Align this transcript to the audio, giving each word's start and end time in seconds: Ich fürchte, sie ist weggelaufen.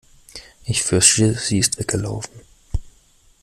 Ich 0.65 0.81
fürchte, 0.81 1.35
sie 1.35 1.59
ist 1.59 1.77
weggelaufen. 1.77 2.41